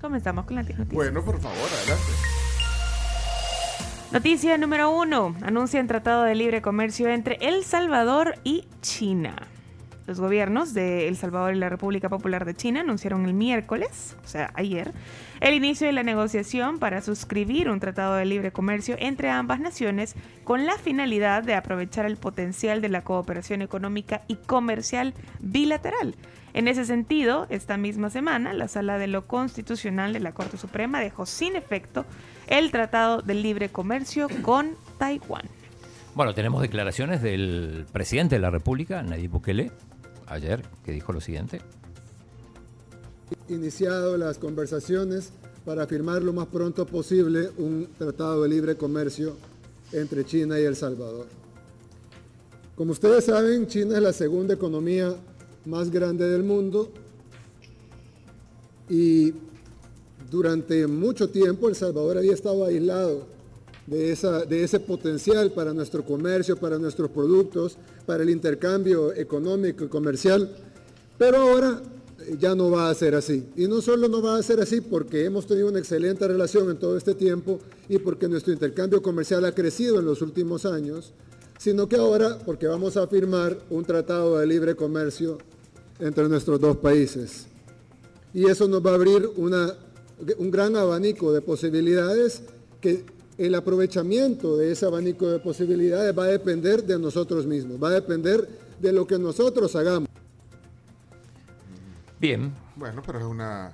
[0.00, 0.84] Comenzamos con la noticia.
[0.90, 2.31] Bueno, por favor, adelante.
[4.12, 5.34] Noticia número uno.
[5.40, 9.34] Anuncian tratado de libre comercio entre El Salvador y China.
[10.06, 14.26] Los gobiernos de El Salvador y la República Popular de China anunciaron el miércoles, o
[14.26, 14.92] sea, ayer,
[15.40, 20.16] el inicio de la negociación para suscribir un tratado de libre comercio entre ambas naciones
[20.42, 26.16] con la finalidad de aprovechar el potencial de la cooperación económica y comercial bilateral.
[26.54, 31.00] En ese sentido, esta misma semana, la Sala de lo Constitucional de la Corte Suprema
[31.00, 32.04] dejó sin efecto
[32.48, 35.44] el Tratado de Libre Comercio con Taiwán.
[36.14, 39.70] Bueno, tenemos declaraciones del presidente de la República, Nayib Bukele,
[40.32, 41.60] ayer, que dijo lo siguiente.
[43.48, 45.32] Iniciado las conversaciones
[45.64, 49.36] para firmar lo más pronto posible un tratado de libre comercio
[49.92, 51.26] entre China y El Salvador.
[52.74, 55.14] Como ustedes saben, China es la segunda economía
[55.66, 56.90] más grande del mundo
[58.88, 59.32] y
[60.30, 63.26] durante mucho tiempo El Salvador había estado aislado
[63.86, 69.84] de, esa, de ese potencial para nuestro comercio, para nuestros productos, para el intercambio económico
[69.84, 70.50] y comercial,
[71.18, 71.82] pero ahora
[72.20, 73.46] eh, ya no va a ser así.
[73.56, 76.78] Y no solo no va a ser así porque hemos tenido una excelente relación en
[76.78, 81.12] todo este tiempo y porque nuestro intercambio comercial ha crecido en los últimos años,
[81.58, 85.38] sino que ahora porque vamos a firmar un tratado de libre comercio
[85.98, 87.46] entre nuestros dos países.
[88.34, 89.76] Y eso nos va a abrir una
[90.38, 92.42] un gran abanico de posibilidades
[92.80, 93.04] que
[93.38, 97.92] el aprovechamiento de ese abanico de posibilidades va a depender de nosotros mismos, va a
[97.92, 98.48] depender
[98.80, 100.08] de lo que nosotros hagamos.
[102.20, 102.52] Bien.
[102.76, 103.72] Bueno, pero es una...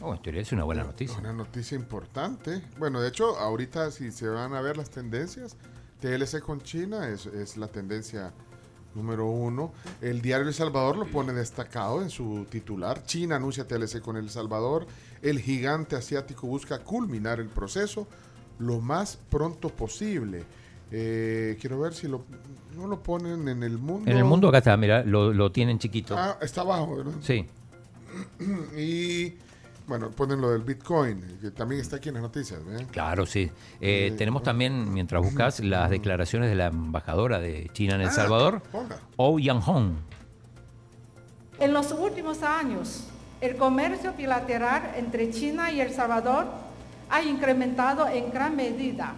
[0.00, 1.18] Oh, en teoría es una buena noticia.
[1.18, 2.62] Una noticia importante.
[2.78, 5.56] Bueno, de hecho, ahorita si se van a ver las tendencias,
[6.00, 8.32] TLC con China es, es la tendencia
[8.94, 9.72] número uno.
[10.00, 13.04] El diario El Salvador lo pone destacado en su titular.
[13.04, 14.86] China anuncia TLC con El Salvador.
[15.22, 18.06] El gigante asiático busca culminar el proceso
[18.58, 20.44] lo más pronto posible.
[20.90, 22.24] Eh, quiero ver si lo,
[22.76, 24.10] no lo ponen en el mundo.
[24.10, 26.16] En el mundo acá está, mira, lo, lo tienen chiquito.
[26.16, 27.14] Ah, está abajo, ¿verdad?
[27.20, 27.46] Sí.
[28.76, 29.34] y
[29.86, 32.60] bueno, ponen lo del Bitcoin, que también está aquí en las noticias.
[32.70, 32.86] ¿eh?
[32.90, 33.50] Claro, sí.
[33.80, 38.12] Eh, tenemos también, mientras buscas, las declaraciones de la embajadora de China en El Ah,
[38.12, 38.98] Salvador, ponga.
[39.16, 39.94] Oh Yang-hong.
[41.60, 43.04] En los últimos años,
[43.40, 46.46] el comercio bilateral entre China y El Salvador
[47.10, 49.14] ha incrementado en gran medida.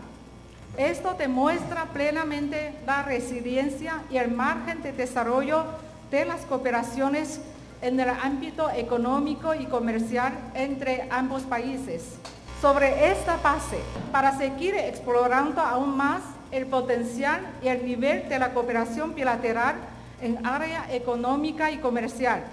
[0.77, 5.65] Esto demuestra plenamente la resiliencia y el margen de desarrollo
[6.11, 7.41] de las cooperaciones
[7.81, 12.17] en el ámbito económico y comercial entre ambos países.
[12.61, 13.79] Sobre esta base,
[14.13, 19.77] para seguir explorando aún más el potencial y el nivel de la cooperación bilateral
[20.21, 22.45] en área económica y comercial,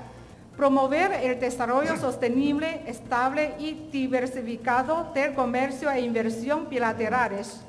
[0.56, 7.62] promover el desarrollo sostenible, estable y diversificado del comercio e inversión bilaterales.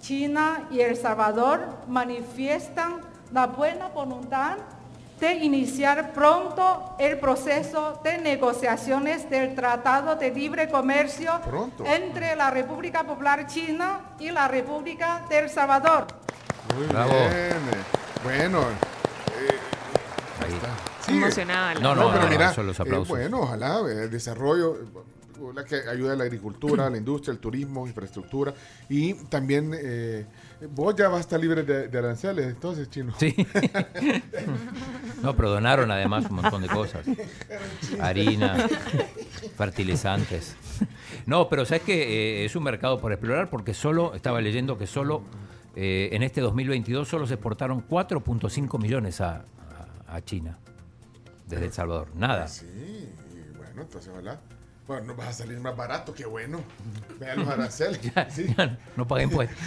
[0.00, 3.00] China y El Salvador manifiestan
[3.32, 4.58] la buena voluntad
[5.18, 11.84] de iniciar pronto el proceso de negociaciones del Tratado de Libre Comercio Pronto.
[11.84, 16.06] entre la República Popular China y la República de El Salvador.
[16.76, 17.10] Muy Bravo.
[17.10, 17.56] bien.
[18.24, 18.89] Bueno.
[21.10, 21.24] Sigue.
[21.24, 21.74] Emocionada.
[21.74, 24.86] la No, no, pero mira, son los eh, bueno, ojalá eh, el desarrollo, eh,
[25.54, 28.52] la que ayuda a la agricultura, a la industria, el turismo, infraestructura
[28.90, 30.26] y también eh,
[30.74, 33.14] vos ya vas a estar libre de, de aranceles, entonces, chino.
[33.18, 33.34] Sí.
[35.22, 37.06] no, pero donaron además un montón de cosas.
[38.00, 38.66] Harina,
[39.56, 40.56] fertilizantes.
[41.26, 45.22] No, pero sabes que es un mercado por explorar porque solo, estaba leyendo que solo
[45.76, 49.44] eh, en este 2022 solo se exportaron 4.5 millones a,
[50.08, 50.58] a- a China
[51.50, 52.08] desde El Salvador.
[52.14, 52.48] Nada.
[52.48, 54.40] Sí, y bueno, entonces ojalá.
[54.86, 56.60] Bueno, nos vas a salir más barato, qué bueno.
[57.18, 58.00] Vean los aranceles.
[58.30, 58.54] Sí.
[58.96, 59.58] no paga impuestos.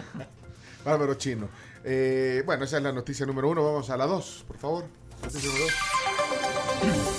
[0.84, 1.48] Bárbaro chino.
[1.82, 3.64] Eh, bueno, esa es la noticia número uno.
[3.64, 4.84] Vamos a la dos, por favor.
[5.22, 7.13] Noticia número dos.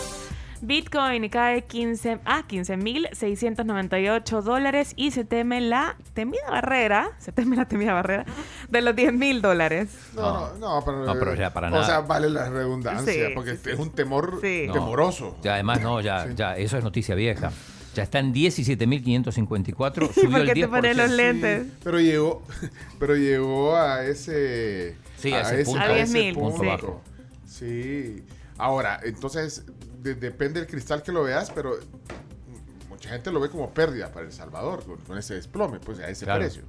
[0.66, 7.68] Bitcoin cae 15 a 15.698 dólares y se teme la temida barrera, se teme la
[7.68, 8.26] temida barrera
[8.70, 9.90] de los 10.000 dólares.
[10.16, 11.86] No, no, no, pero, No, pero ya para O nada.
[11.86, 14.66] sea, vale la redundancia, Sí, porque sí, es un temor Sí.
[14.68, 14.74] No.
[14.74, 15.38] temoroso.
[15.44, 17.52] Ya, además, no, ya, ya, eso es noticia vieja.
[17.94, 20.70] Ya está en 17.554, ¿Y subió por el qué te 10%.
[20.70, 21.68] pones los Sí, lentes?
[21.84, 22.44] pero llegó,
[23.00, 25.80] pero llegó a ese, Sí, a ese punto.
[25.82, 26.66] A 10.000, punto sí.
[26.66, 27.02] bajo.
[27.48, 28.24] Sí.
[28.58, 29.64] Ahora, entonces,
[30.06, 31.78] de- depende del cristal que lo veas, pero
[32.90, 36.08] mucha gente lo ve como pérdida para El Salvador, con, con ese desplome, pues a
[36.10, 36.42] ese Claro.
[36.42, 36.62] precio.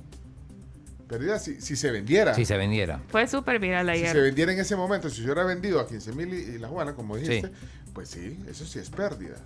[1.08, 2.34] Pérdida si, si se vendiera.
[2.34, 3.00] Si se vendiera.
[3.08, 4.12] Fue súper viral Si ayer.
[4.12, 6.66] se vendiera en ese momento, si se hubiera vendido a 15 mil y, y la
[6.68, 7.52] Juana, como dijiste,
[7.92, 9.36] pues sí, eso sí es pérdida.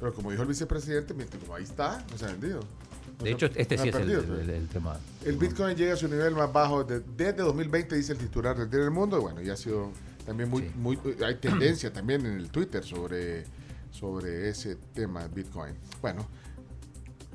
[0.00, 2.60] Pero como dijo el vicepresidente, mientras como ahí está, no se ha vendido.
[2.60, 4.98] No De se- hecho, este no sí ha es el, perdido, el- el- el tema.
[5.24, 8.68] El Bitcoin llega a su nivel más bajo de- desde 2020, dice el titular del
[8.68, 9.18] Diario del Mundo.
[9.18, 9.92] Y bueno, ya ha sido
[10.24, 10.72] también muy, Sí.
[10.76, 13.44] muy hay tendencia también en el Twitter sobre,
[13.90, 15.74] sobre ese tema de Bitcoin.
[16.00, 16.26] Bueno,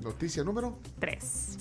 [0.01, 1.57] noticia número 3.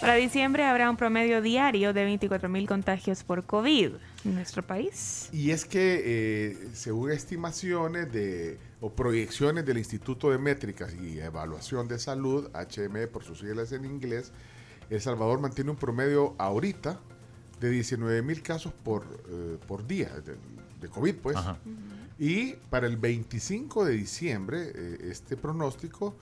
[0.00, 3.92] Para diciembre habrá un promedio diario de 24.000 contagios por COVID
[4.26, 5.30] en nuestro país.
[5.32, 11.88] Y es que eh, según estimaciones de o proyecciones del Instituto de Métricas y Evaluación
[11.88, 14.30] de Salud, HME por sus siglas en inglés,
[14.90, 17.00] El Salvador mantiene un promedio ahorita
[17.64, 20.36] de 19 mil casos por, eh, por día de,
[20.80, 21.36] de COVID, pues.
[21.36, 21.56] Ajá.
[22.18, 26.14] Y para el 25 de diciembre, eh, este pronóstico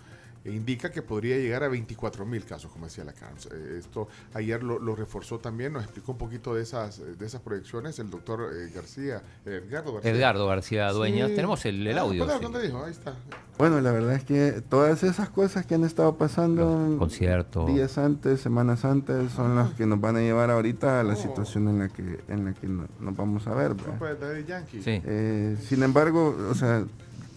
[0.45, 3.47] indica que podría llegar a 24 mil casos, como decía la CARMS.
[3.53, 7.41] Eh, esto ayer lo, lo reforzó también, nos explicó un poquito de esas, de esas
[7.41, 10.11] proyecciones el doctor eh, García, eh, Edgardo García.
[10.13, 11.29] Edgardo García Dueñas.
[11.31, 11.35] Sí.
[11.37, 12.27] Tenemos el, el Ah, audio.
[12.27, 12.43] ¿dónde- sí.
[12.53, 12.85] ¿Dónde dijo?
[12.85, 13.15] Ahí está.
[13.59, 17.67] Bueno, la verdad es que todas esas cosas que han estado pasando conciertos.
[17.73, 21.69] días antes, semanas antes, son las que nos van a llevar ahorita a la situación
[21.69, 23.77] en la que en la que no- nos vamos a ver.
[24.47, 24.83] Yankee.
[24.83, 25.01] Sí.
[25.05, 26.85] Eh, sin embargo, o sea,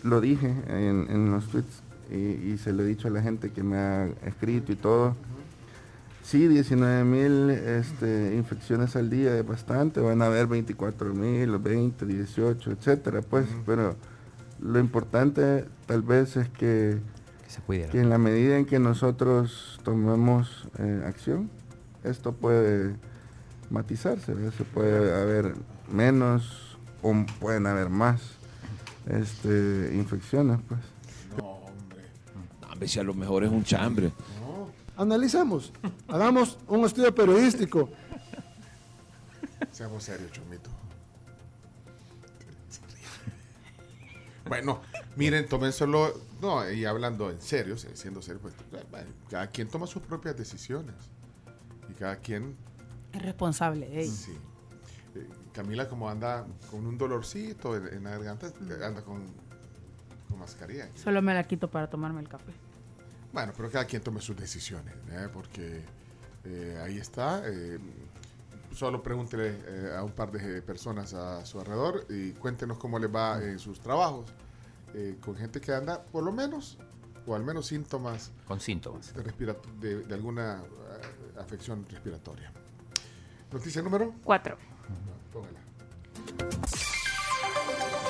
[0.03, 1.81] lo dije en, en los tweets
[2.11, 5.15] y, y se lo he dicho a la gente que me ha escrito y todo.
[6.23, 12.03] Sí, 19 mil este, infecciones al día es bastante, van a haber 24 mil, 20,
[12.03, 13.95] 18, etcétera, pues, pero
[14.59, 16.97] lo importante tal vez es que,
[17.43, 17.91] Que se cuidara.
[17.91, 21.51] que en la medida en que nosotros tomemos eh, acción,
[22.03, 22.95] esto puede
[23.69, 24.53] matizarse, ¿verdad?
[24.57, 25.53] se puede haber
[25.91, 28.21] menos o pueden haber más
[29.07, 30.79] este, infecciones, pues.
[32.75, 32.87] No, hombre.
[32.87, 34.11] No, si a lo mejor es un chambre.
[34.97, 35.71] Analicemos,
[36.07, 37.89] hagamos un estudio periodístico.
[39.71, 40.69] Seamos serios, Chomito.
[44.47, 44.81] Bueno,
[45.15, 48.53] miren, tómenselo, no, y hablando en serio, se- siendo serio, pues,
[48.91, 50.93] bueno, cada quien toma sus propias decisiones.
[51.89, 52.55] Y cada quien,
[53.11, 53.89] Es responsable.
[53.99, 54.07] ey.
[54.07, 54.37] sí.
[55.15, 58.47] Eh, Camila, como anda con un dolorcito en, en la garganta,
[58.83, 59.23] anda con,
[60.29, 60.89] con mascarilla.
[60.95, 62.51] Solo me la quito para tomarme el café.
[63.35, 65.27] Bueno, pero cada quien tome sus decisiones, ¿eh?
[65.33, 65.81] porque
[66.45, 67.41] eh, ahí está.
[67.45, 67.77] eh,
[68.73, 73.13] solo pregúntele eh, a un par de personas a su alrededor y cuéntenos cómo les
[73.13, 74.25] va en sus trabajos
[74.93, 76.77] eh, con gente que anda, por lo menos,
[77.27, 79.13] o al menos síntomas Con síntomas.
[79.13, 80.61] de, de, de alguna
[81.37, 82.53] afección respiratoria.
[83.51, 84.13] Noticia número.
[84.23, 84.57] 4.
[85.33, 85.59] Póngala.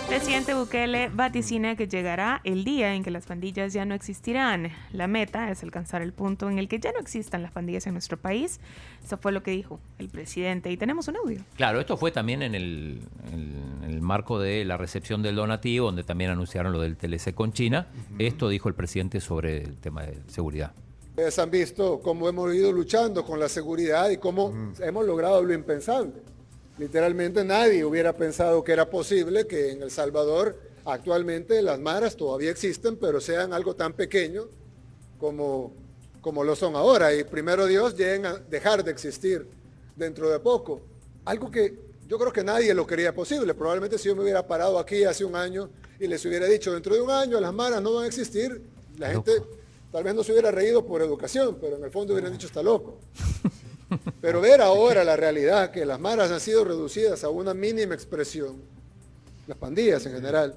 [0.07, 4.71] Presidente Bukele vaticina que llegará el día en que las pandillas ya no existirán.
[4.93, 7.93] La meta es alcanzar el punto en el que ya no existan las pandillas en
[7.93, 8.59] nuestro país.
[9.03, 10.71] Eso fue lo que dijo el presidente.
[10.71, 11.41] Y tenemos un audio.
[11.55, 13.01] Claro, esto fue también en el,
[13.33, 17.51] en el marco de la recepción del donativo, donde también anunciaron lo del TLC con
[17.51, 17.87] China.
[18.19, 20.71] Esto dijo el presidente sobre el tema de seguridad.
[21.09, 25.53] Ustedes han visto cómo hemos ido luchando con la seguridad y cómo hemos logrado lo
[25.53, 26.34] impensable.
[26.77, 32.51] Literalmente nadie hubiera pensado que era posible que en El Salvador actualmente las maras todavía
[32.51, 34.47] existen, pero sean algo tan pequeño
[35.17, 35.73] como,
[36.19, 37.13] como lo son ahora.
[37.15, 39.47] Y primero Dios lleguen a dejar de existir
[39.95, 40.81] dentro de poco.
[41.23, 43.53] Algo que yo creo que nadie lo quería posible.
[43.53, 46.93] Probablemente si yo me hubiera parado aquí hace un año y les hubiera dicho, dentro
[46.93, 48.61] de un año las maras no van a existir,
[48.97, 49.41] la gente
[49.93, 52.61] tal vez no se hubiera reído por educación, pero en el fondo hubieran dicho, está
[52.61, 52.99] loco.
[54.21, 58.61] Pero ver ahora la realidad, que las maras han sido reducidas a una mínima expresión,
[59.47, 60.55] las pandillas en general,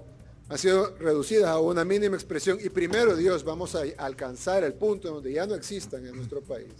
[0.48, 5.12] han sido reducidas a una mínima expresión y primero Dios vamos a alcanzar el punto
[5.12, 6.72] donde ya no existan en nuestro país.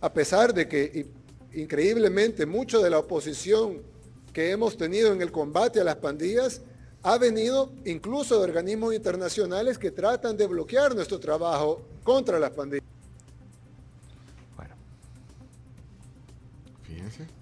[0.00, 1.06] A pesar de que
[1.54, 3.82] increíblemente mucho de la oposición
[4.32, 6.60] que hemos tenido en el combate a las pandillas
[7.02, 12.95] ha venido incluso de organismos internacionales que tratan de bloquear nuestro trabajo contra las pandillas.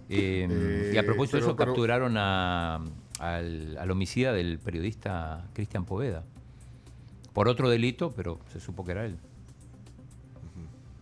[0.08, 2.80] Eh, y a Eh, propósito de eso, pero- capturaron a-
[3.18, 6.24] al, al homicida del periodista Cristian Poveda.
[7.32, 9.18] Por otro delito, pero se supo que era él.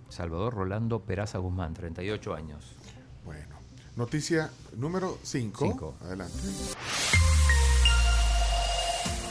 [0.08, 2.74] Salvador Rolando Peraza Guzmán, 38 años.
[3.24, 3.56] Bueno,
[3.96, 5.64] noticia número 5.
[5.64, 5.94] Cinco.
[6.02, 6.36] Adelante.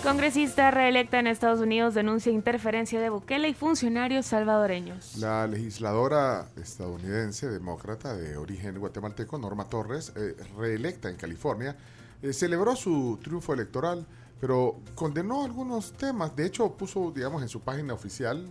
[0.04, 5.18] Congresista reelecta en Estados Unidos denuncia interferencia de Bukele y funcionarios salvadoreños.
[5.18, 11.78] La legisladora estadounidense demócrata de origen guatemalteco, Norma Torres, eh, reelecta en California,
[12.22, 14.06] eh, celebró su triunfo electoral,
[14.40, 16.36] pero condenó algunos temas.
[16.36, 18.50] De hecho, puso, digamos, en su página oficial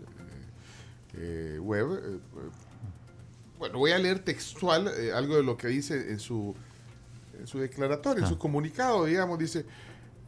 [1.14, 2.20] eh, eh, web,
[3.58, 6.54] bueno, voy a leer textual eh, algo de lo que dice en su,
[7.38, 9.66] en su declaratorio, en su comunicado, digamos, dice...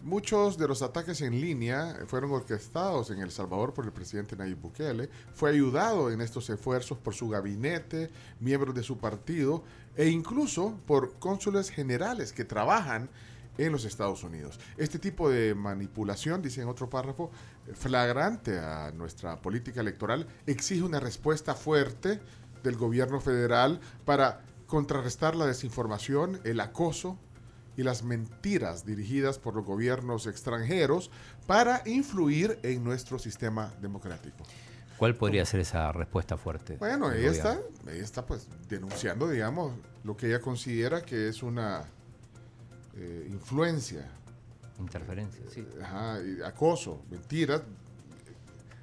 [0.03, 4.59] Muchos de los ataques en línea fueron orquestados en El Salvador por el presidente Nayib
[4.59, 5.09] Bukele.
[5.33, 9.63] Fue ayudado en estos esfuerzos por su gabinete, miembros de su partido
[9.95, 13.11] e incluso por cónsules generales que trabajan
[13.59, 14.59] en los Estados Unidos.
[14.77, 17.31] Este tipo de manipulación, dice en otro párrafo,
[17.73, 22.19] flagrante a nuestra política electoral, exige una respuesta fuerte
[22.65, 27.19] del gobierno federal para contrarrestar la desinformación, el acoso
[27.77, 31.11] y las mentiras dirigidas por los gobiernos extranjeros
[31.47, 34.45] para influir en nuestro sistema democrático.
[34.99, 36.77] ¿Cuál podría ser esa respuesta fuerte?
[36.77, 39.73] Bueno, ella está, ella está pues denunciando, digamos,
[40.05, 41.85] lo que ella considera que es una
[42.95, 44.07] eh, influencia,
[44.79, 45.67] Interferencia, sí.
[45.83, 47.63] ajá, acoso, mentiras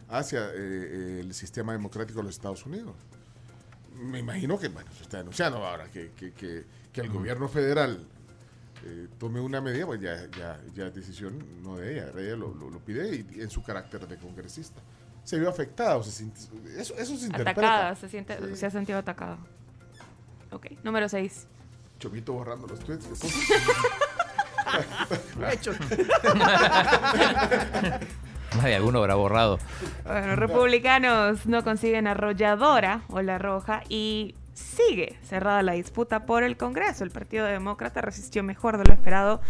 [0.09, 2.95] hacia eh, eh, el sistema democrático de los Estados Unidos.
[3.95, 8.07] Me imagino que, bueno, se está denunciando ahora que, que, que- que el gobierno federal
[8.85, 12.53] eh, tome una medida, pues ya, ya, ya es decisión no de ella, ella lo,
[12.55, 14.81] lo- lo pide y, en su carácter de congresista.
[15.23, 17.51] Se vio afectado, se sintió- eso, eso se interpreta.
[17.51, 18.55] Atacada, se, siente, Sí.
[18.55, 19.37] se ha sentido atacado.
[20.51, 21.47] Ok, número 6.
[21.99, 23.05] Chomito borrando los tweets.
[23.05, 23.27] que puso.
[28.61, 29.59] Ay, alguno habrá borrado.
[30.05, 36.57] Bueno, republicanos no consiguen arrolladora o la roja y sigue cerrada la disputa por el
[36.57, 37.03] Congreso.
[37.03, 39.41] El Partido Demócrata resistió mejor de lo esperado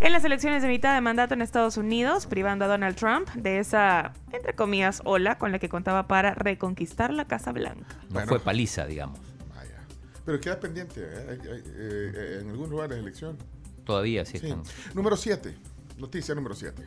[0.00, 3.58] en las elecciones de mitad de mandato en Estados Unidos, privando a Donald Trump de
[3.58, 7.96] esa, entre comillas, ola con la que contaba para reconquistar la Casa Blanca.
[8.08, 8.28] No Bueno.
[8.28, 9.18] fue paliza, digamos.
[9.54, 9.80] Vaya.
[10.24, 11.26] Pero queda pendiente, ¿eh?
[11.30, 13.38] Hay- hay, eh, en algunos lugares de elección.
[13.84, 14.46] Todavía sí Sí.
[14.48, 14.62] están.
[14.94, 15.54] Número 7.
[15.98, 16.82] Noticia número 7.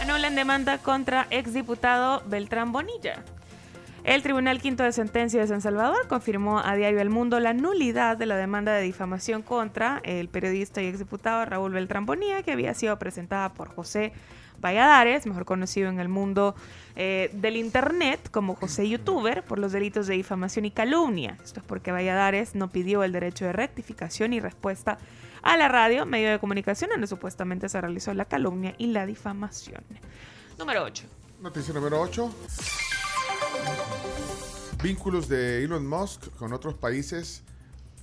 [0.00, 3.24] anulan demanda contra exdiputado Beltrán Bonilla.
[4.08, 8.16] El Tribunal Quinto de Sentencia de San Salvador confirmó a Diario El Mundo la nulidad
[8.16, 12.72] de la demanda de difamación contra el periodista y exdiputado Raúl Beltrán Bonilla, que había
[12.72, 14.14] sido presentada por José
[14.62, 16.54] Valladares, mejor conocido en el mundo
[16.96, 21.36] eh, del Internet como José Youtuber, por los delitos de difamación y calumnia.
[21.44, 24.96] Esto es porque Valladares no pidió el derecho de rectificación y respuesta
[25.42, 29.84] a la radio, medio de comunicación donde supuestamente se realizó la calumnia y la difamación.
[30.58, 31.04] Número 8.
[31.42, 32.34] Noticia número 8.
[34.82, 37.42] Vínculos de Elon Musk con otros países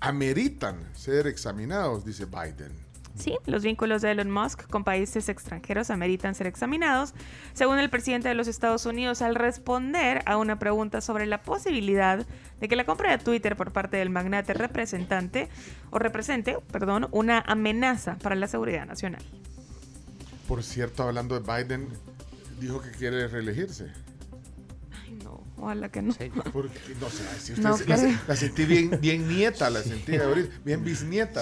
[0.02, 2.86] ameritan ser examinados, dice Biden.
[3.18, 7.14] Sí, los vínculos de Elon Musk con países extranjeros ameritan ser examinados,
[7.54, 12.26] según el presidente de los Estados Unidos, al responder a una pregunta sobre la posibilidad
[12.60, 15.48] de que la compra de Twitter por parte del magnate representante
[15.92, 19.24] o represente, perdón, una amenaza para la seguridad nacional.
[20.48, 21.88] Por cierto, hablando de Biden,
[22.60, 24.05] dijo que quiere reelegirse.
[25.66, 26.14] No, ojalá que no.
[26.14, 26.32] Sí.
[26.54, 30.56] Porque, no sé, si usted No se- la, sentí bien, bien nieta, la sentí ahorita,
[30.64, 31.42] bien bisnieta.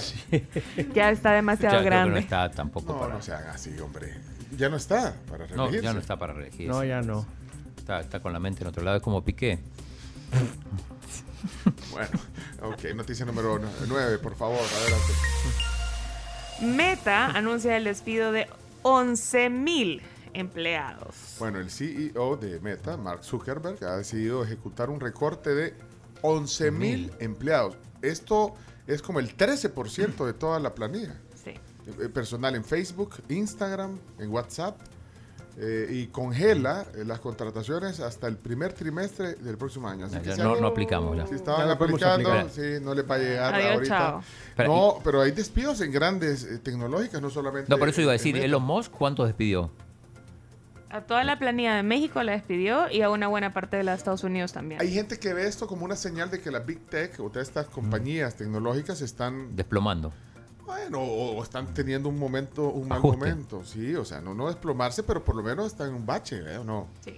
[0.93, 2.11] Ya está demasiado grande.
[2.11, 3.13] no está tampoco No, para.
[3.15, 4.13] no se haga así, hombre.
[4.57, 5.83] Ya no está para No, reelegirse.
[5.83, 6.67] ya no está para reelegirse.
[6.67, 7.25] No, ya no.
[7.77, 9.59] Está, está con la mente en otro lado, es como Piqué.
[11.91, 12.09] Bueno,
[12.61, 15.13] ok, noticia número 9, por favor, adelante.
[16.61, 18.47] Meta anuncia el despido de
[18.83, 20.01] 11.000
[20.33, 21.15] empleados.
[21.39, 25.73] Bueno, el CEO de Meta, Mark Zuckerberg, ha decidido ejecutar un recorte de
[26.21, 27.75] 11 mil empleados.
[28.01, 28.53] Esto
[28.87, 31.15] es como el 13% de toda la planilla.
[31.43, 31.51] Sí.
[31.51, 34.77] Eh, Personal en Facebook, Instagram, en WhatsApp.
[35.55, 40.07] eh, y congela eh, las contrataciones hasta el primer trimestre del próximo año.
[40.07, 41.27] Así Ya, que ya si no, no aplicamos ya.
[41.27, 43.95] si estaban Ya no aplicando, sí, no les va a llegar Adiós, ahorita.
[43.97, 44.23] chao.
[44.57, 47.69] Pero, no, pero hay despidos en grandes eh, tecnológicas, no solamente.
[47.69, 48.35] No, por eso iba a decir.
[48.35, 49.69] Elon Musk, ¿cuántos despidió?
[50.93, 53.93] A toda la planilla de México la despidió y a una buena parte de de
[53.95, 54.79] Estados Unidos también.
[54.79, 57.47] Hay gente que ve esto como una señal de que la Big Tech o todas
[57.47, 60.13] estas compañías tecnológicas están, Desplomando.
[60.65, 63.17] bueno, o, o están teniendo un momento, un mal Ajuste.
[63.17, 66.37] momento, sí, o sea, no, no desplomarse, pero por lo menos están en un bache,
[66.45, 66.57] ¿eh?
[66.59, 66.87] ¿O no?
[67.03, 67.17] Sí.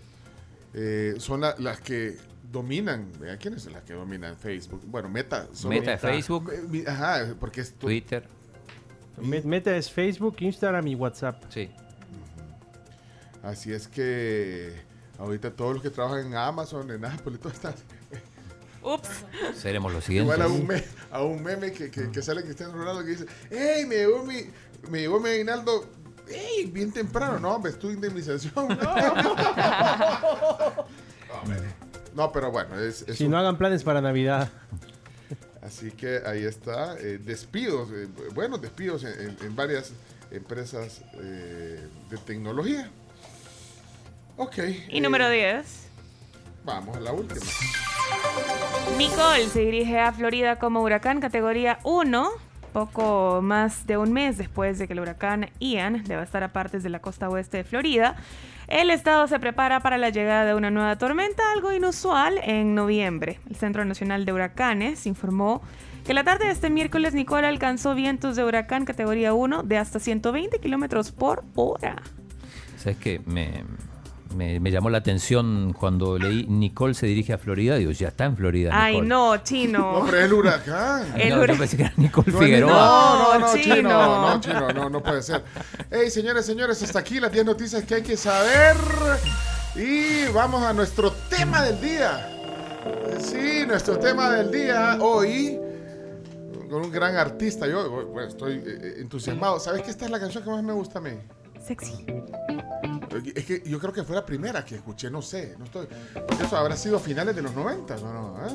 [0.74, 2.16] Eh, son la- las que
[2.50, 3.12] dominan.
[3.20, 4.82] Vean quién es la que domina en Facebook.
[4.88, 5.48] Bueno, Meta.
[5.52, 8.26] solo- Meta Facebook, Eh, Ajá, porque es tu- Twitter.
[9.22, 11.44] Me- Meta es Facebook, Instagram y WhatsApp.
[11.50, 11.70] Sí.
[13.46, 14.74] Así es que
[15.20, 17.74] ahorita todos los que trabajan en Amazon, en Apple y todo está.
[18.82, 19.10] Ups.
[19.56, 20.36] Seremos los siguientes.
[20.36, 23.26] Igual a un, me- a un meme que, que, que sale Cristiano Ronaldo que dice,
[23.50, 24.42] ¡Ey, me llegó mi,
[24.90, 25.86] me llegó mi aguinaldo!
[26.28, 27.40] ¡Ey, bien temprano!
[27.40, 28.68] No, hombre, es tu indemnización.
[31.46, 31.56] No.
[32.16, 34.50] No, pero bueno, es, es Si un- no hagan planes para Navidad.
[35.62, 36.98] Así que ahí está.
[37.00, 39.92] eh, despidos, eh, buenos despidos en, en- en varias
[40.32, 42.90] empresas eh, de tecnología.
[44.38, 44.58] Ok.
[44.90, 45.90] Y eh, número 10.
[46.66, 47.42] Vamos a la última.
[48.98, 52.30] Nicole se dirige a Florida como huracán categoría 1,
[52.74, 57.00] poco más de un mes después de que el huracán Ian devastara partes de la
[57.00, 58.16] costa oeste de Florida.
[58.68, 63.40] El estado se prepara para la llegada de una nueva tormenta, algo inusual, en noviembre.
[63.50, 65.62] El Centro Nacional de Huracanes informó
[66.04, 70.00] que la tarde de este miércoles Nicole alcanzó vientos de huracán categoría 1 de hasta
[70.00, 72.02] 120 kilómetros por hora.
[72.78, 73.22] ¿Sabes qué?
[73.26, 73.64] Me,
[74.36, 77.76] me, me llamó la atención cuando leí Nicole se dirige a Florida.
[77.78, 78.70] Digo, ya está en Florida.
[78.74, 79.08] Ay, Nicole.
[79.10, 80.00] no, chino.
[80.00, 81.14] No, pero es el huracán.
[81.20, 81.58] El No, yo huracán.
[81.60, 82.72] pensé que era Nicole No, Figueroa.
[82.74, 83.76] No, no, no, No, chino.
[83.76, 84.22] chino.
[84.22, 85.44] No, chino, no, no puede ser.
[85.90, 88.76] Hey, señores, señores, hasta aquí las 10 noticias que hay que saber.
[89.76, 92.32] Y vamos a nuestro tema del día.
[93.20, 95.60] Sí, nuestro tema del día hoy.
[96.70, 97.68] Con un gran artista.
[97.68, 99.60] Yo bueno, estoy eh, entusiasmado.
[99.60, 101.12] ¿Sabes que esta es la canción que más me gusta a mí?
[101.66, 102.06] Sexy.
[103.36, 105.56] Es que yo creo que fue la primera que escuché, no sé.
[105.58, 105.88] No estoy,
[106.28, 108.14] porque eso habrá sido a finales de los 90, ¿no?
[108.14, 108.52] no ¿Eh?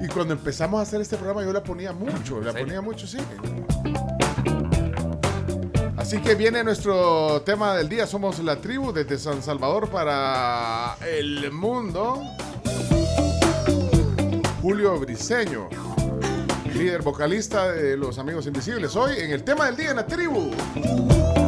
[0.00, 0.04] ¿Eh?
[0.04, 3.18] Y cuando empezamos a hacer este programa yo la ponía mucho, la ponía mucho, sí.
[5.96, 11.50] Así que viene nuestro tema del día, somos la tribu desde San Salvador para el
[11.50, 12.22] mundo.
[14.60, 15.68] Julio Briseño,
[16.74, 20.50] líder vocalista de Los Amigos Invisibles, hoy en el tema del día en la tribu.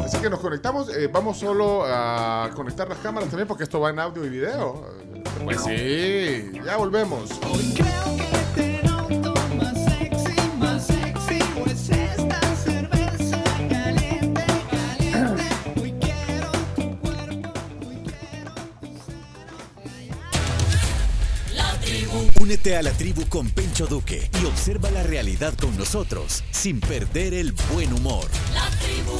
[0.04, 3.90] Así que nos conectamos, eh, vamos solo a conectar las cámaras también porque esto va
[3.90, 4.84] en audio y video.
[5.44, 7.30] Pues sí, ya volvemos.
[22.46, 27.34] Únete a la tribu con Pencho Duque y observa la realidad con nosotros sin perder
[27.34, 28.28] el buen humor.
[28.54, 29.18] La tribu.